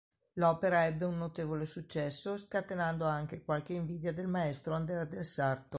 L'opera 0.39 0.85
ebbe 0.85 1.05
un 1.05 1.15
notevole 1.19 1.67
successo, 1.67 2.35
scatenando 2.35 3.05
anche 3.05 3.43
qualche 3.43 3.73
invidia 3.73 4.11
del 4.11 4.25
maestro 4.25 4.73
Andrea 4.73 5.05
del 5.05 5.23
Sarto. 5.23 5.69